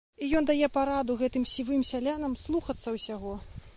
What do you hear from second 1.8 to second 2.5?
сялянам